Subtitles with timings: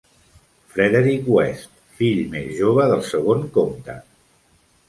[0.75, 1.69] Frederick West,
[1.99, 3.99] fill més jove del segon comte.